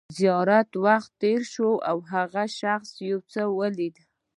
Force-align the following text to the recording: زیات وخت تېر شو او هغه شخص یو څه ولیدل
زیات 0.17 0.69
وخت 0.85 1.11
تېر 1.21 1.41
شو 1.53 1.69
او 1.89 1.97
هغه 2.13 2.43
شخص 2.59 2.89
یو 3.09 3.19
څه 3.33 3.41
ولیدل 3.59 4.05